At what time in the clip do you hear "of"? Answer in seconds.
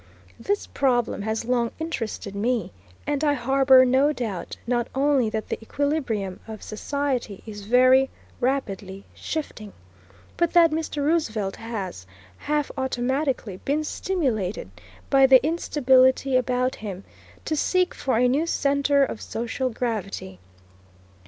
6.47-6.63, 19.03-19.21